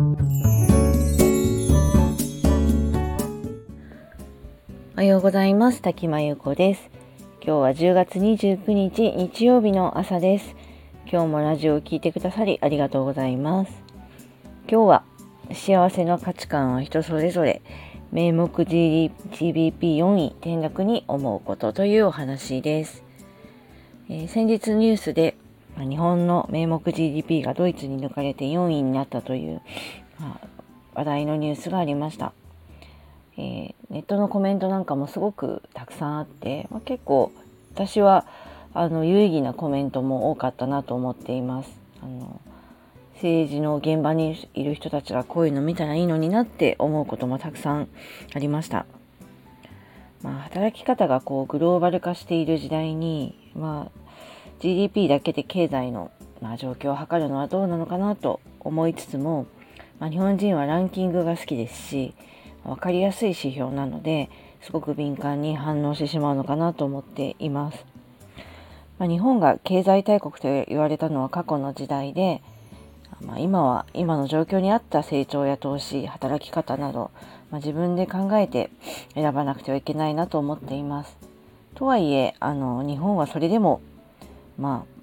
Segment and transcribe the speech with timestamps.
[0.00, 0.02] お
[4.96, 5.82] はようございます。
[5.82, 6.90] 滝真由子です。
[7.44, 10.56] 今日は10月29日日曜日の朝です。
[11.06, 13.72] 今日もラジオを聴いてくださりありがとうございます。
[14.70, 15.04] 今日は
[15.52, 17.60] 幸せの価値観は人それぞれ。
[18.10, 23.04] 名目 GDP4 位転落に思うことというお話です、
[24.08, 25.36] えー、先日ニュースで
[25.84, 29.60] 日本の名目 GDP がドイツに抜かれて4位になったという、
[30.18, 30.48] まあ、
[30.94, 32.32] 話題のニュースがありました、
[33.36, 37.32] えー、ネットのコメントなんかもすごくたくさんあって、まあ、結構
[37.74, 38.26] 私は
[38.74, 41.70] あの有意義なコメントも多かったなと思っています
[42.02, 42.40] あの
[43.14, 47.88] 政治の現場にいる人たちがこういうの見たらいいのになって思うこともたくさん
[48.34, 48.86] ありました。
[50.22, 54.09] まあ、働き方がこうグローバル化している時代に、まあ、
[54.60, 56.10] GDP だけで経済の、
[56.40, 59.46] まあ、状況を測るのはどうなのかなと思いつつも、
[59.98, 62.14] まあ、日本人はランキングが好きですし
[62.64, 64.28] 分かりやすい指標なので
[64.62, 67.86] すごく敏感に反応してしまうのかなと思っています。
[68.98, 72.42] まあ、日本が経済大国と言われたのは過去の時代で、
[73.22, 77.10] まあ、今は今の状況に合った成長や投資働き方など、
[77.50, 78.70] まあ、自分で考えて
[79.14, 81.16] 選ばなくてはいけないなと思っています。
[81.74, 83.80] とはいえあの日本はそれでも
[84.60, 85.00] まあ、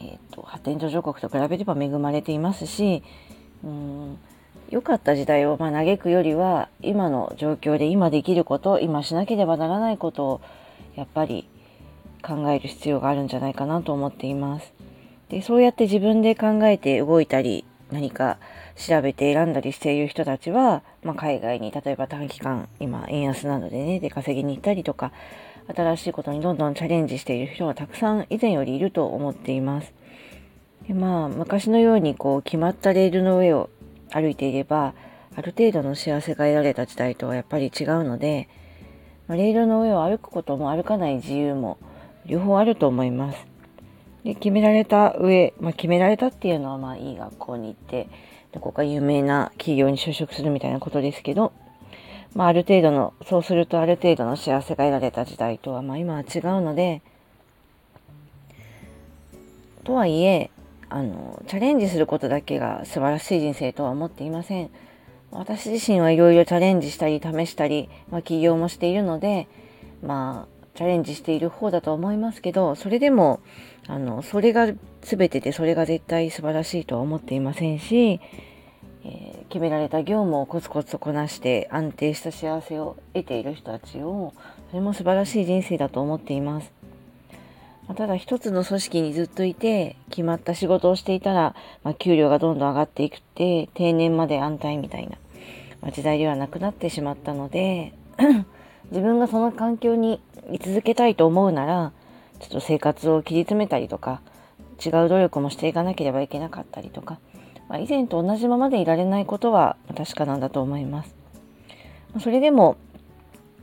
[0.00, 3.02] えーと、発展途上国と比べれば恵まれていますし
[3.64, 4.18] うん
[4.70, 10.40] 良かった時代をまあ嘆くよりは今の状況で今できること今しなければならないことを
[10.94, 11.48] やっぱり
[12.22, 14.72] 考える必要があるんじゃないかなと思っています。
[15.30, 18.38] でそうやって自分で考えて動いたり何か
[18.76, 25.12] 調べて選んだりしている人たちは、まあ、海外に例えば短期間今円安なのでね出稼ぎに行ったりとか
[25.74, 29.92] 新しいことにどんどんチャレンジしている人がたくさん以前よりいると思っています。
[30.86, 33.68] でまあ昔のようにこう決まったレールの上を
[34.10, 34.94] 歩いていれば
[35.36, 38.48] ある程度の幸せが得られた時代とはやっぱり違うので、
[39.26, 41.78] ま、レールの上を歩くことも歩かない自由も
[42.24, 43.46] 両方あると思います。
[44.24, 48.08] で決められた上、まあ、決められたっていうのはまあいい学校に行って
[48.52, 51.52] どこか有名な企業に就職するみたいなことですけど、
[52.34, 57.02] まあ、ある程度のそうするとある程度の幸せが得られた時代とはまあ今は違うので
[59.84, 60.50] とはいえ
[60.90, 64.70] あのチャレンジすることだけが素晴らしい人生とは思っていません。
[65.30, 69.46] 私自身はいろいろチャレンジしたり試したり、まあ、起業もしているので
[70.02, 73.40] まあチャレンジしている方だと思いますけどそれでも
[73.86, 74.72] あのそれが
[75.02, 78.20] 全てでそれが絶対素晴らしいとは思っていませんし、
[79.04, 84.32] えー、決められた業務をコツコツとこなして安定した幸せを得ている人たちを
[84.70, 86.72] それも素晴らしい人生だと思っています。
[87.86, 95.16] まただ一つの組織にずっといて決まった仕事をしていたら、まあ、給料がどんどん上がっていくって定年まで安泰みたいな、
[95.80, 97.94] まあ、時代ではなくなってしまったので
[98.90, 100.20] 自分がその環境に
[100.50, 101.92] 居続けたいと思うなら、
[102.40, 104.20] ちょっと生活を切り詰めたりとか、
[104.84, 107.18] 違う努力もしていかなければいけなかったりとか、
[107.68, 111.14] まあ、以前と同じままでいられないことは確かなんだと思います。
[112.20, 112.76] それでも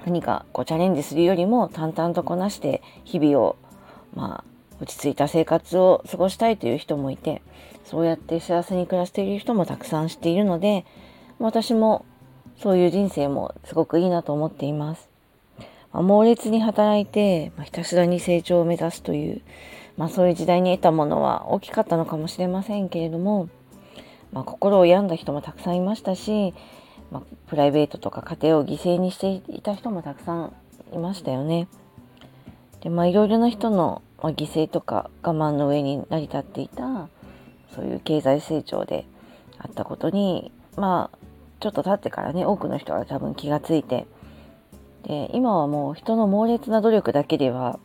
[0.05, 3.55] 何かこうチャレンジするよりも淡々とこなして日々を
[4.15, 4.43] まあ
[4.81, 7.41] 落ち着いた生活を過ごしたいという人もいて
[7.85, 10.85] そうやって幸せに暮らしている人もたくさん知っているので
[11.39, 12.05] 私も
[12.61, 15.09] そういう人生もすごくいいなと思っています。
[15.91, 19.41] あ、猛烈に働いて、まあ、ひたすらに成長を目指すという、
[19.97, 23.49] まあ、そういう時代に得たものは大きかったのかもしれませんけれども、
[24.35, 26.53] まあ、心を病んだ人もたくさんいましたし、
[27.09, 30.53] まあ、プライベートとか家庭を犠牲にしていた人もたくさん
[30.93, 31.67] いましたよね。
[32.81, 37.07] でまあいろいろな人の、まあ、犠牲とか我慢の上に成り立っていた
[37.73, 39.05] そういう経済成長で
[39.57, 41.17] あったことにまあ
[41.61, 44.05] ちょっと経ってからね多くの人が多分気がついて
[45.03, 47.79] で今はもう人の猛烈な努力だけでは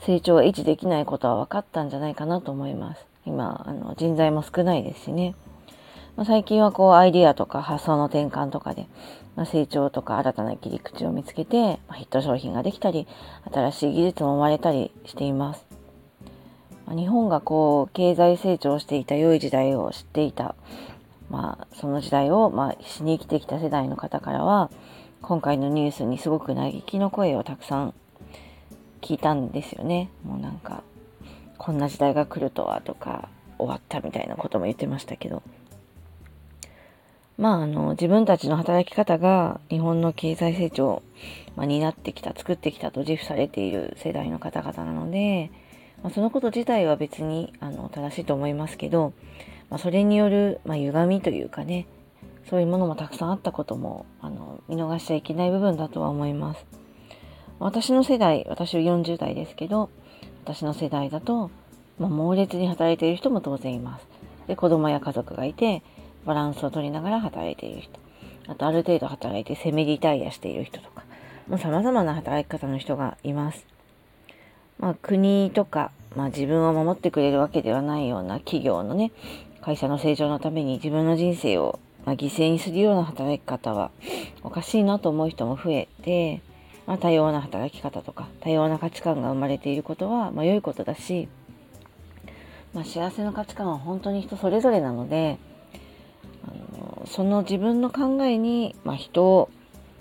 [0.00, 3.11] 成長を維持できないことは分かったんじゃないかなと思います。
[3.24, 5.34] 今あの人材も少ないですしね。
[6.16, 8.86] まあ、最近はこうアイディアとか発想の転換とかで、
[9.34, 13.06] まあ、成長とか新たな切り口を見つけて、まあ、ヒット商品ができたり
[13.50, 15.66] 新しい技術も生まれたりしています。
[16.86, 20.54] ま日本がこう経済成長していた良い時代を知っていた、
[21.30, 24.70] まあ、その時代を、まあ、しに生きてきた世代の方からは
[25.22, 27.94] 今回のニュースにすごく嘆きの声をたくさん
[29.02, 30.10] 聞いたんですよね。
[30.24, 30.82] もうなんか、
[31.64, 35.44] こんな時代が来るとはとか、終わったみたいなことも言ってましたけど。
[37.38, 41.02] まあ、あの、自分たちの働き方が日本の経済成長を、
[41.54, 45.52] まあ、担ってきた、作ってきたと自負されている世代の方々なので、
[46.02, 49.12] まあ、そのこと自体は別にあの正しいと思いますけど、
[49.70, 51.86] まあ、それによる、まあ、歪みというかね
[52.50, 56.66] そういうものもたくさんあったこともあの見逃しちゃいけない部分だとは思います。
[57.60, 59.88] 私の世代私は40代ですけど
[60.44, 61.50] 私の世代だと、
[61.98, 64.06] まあ、猛烈に働いている人も当然います。
[64.48, 65.82] で子供や家族がいて
[66.26, 67.98] バランスを取りながら働いている人
[68.48, 71.04] あとある程度働いてセミリタイアしている人とか
[71.48, 73.66] もう様々な働き方の人がいます。
[74.78, 79.12] まあ、国とか、まあ、自分を守ってくれるわけではないような企業のね
[79.60, 83.92] 会社の成長のために自分の人生を、まあ、犠牲にするような働き方は
[84.42, 86.40] おかしいなと思う人も増えて、
[86.86, 91.28] まあ、多様な働き方とか多様な価値観が生まれていることは、まあ、良いことだし、
[92.74, 95.38] まあ、幸せの価値観は本当に人それぞれなので
[96.44, 99.50] あのその自分の考えに、まあ、人を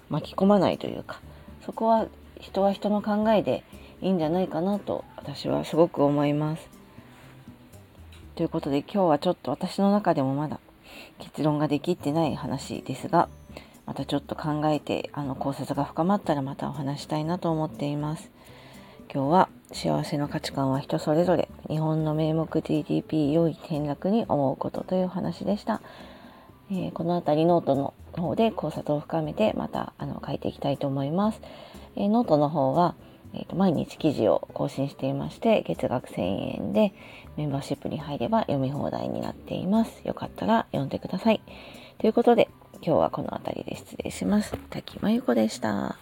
[0.09, 1.21] 巻き込まないというか
[1.65, 2.07] そこは
[2.39, 3.63] 人は人の考えで
[4.01, 6.69] いいんじゃないかなと私はすごく思います。
[8.35, 10.59] ということで今日はちょっと私の中でもまだ
[11.19, 13.29] 結論ができてない話ですが
[13.85, 18.31] またちょっと考えてあの考察が深まったらまたお話したいなと思っています。
[19.13, 25.81] 今日は幸せの価値観は人それぞれ日本の名目 GDP 良い転落に思うことという話でした。
[26.71, 31.41] えー、この辺りノートの方で考察を深めてまたあの書いていきたいと思います。
[31.95, 32.95] えー、ノートの方は
[33.33, 36.93] えーと、毎日記事を更新していまして月額1000円で
[37.37, 40.01] メンバーシップに入れば読み放題になっています。
[40.05, 41.41] よかったら読んでください。
[41.97, 42.49] ということで
[42.83, 44.57] 今日はこの辺りで失礼します。
[44.71, 45.97] 滝真由子でした。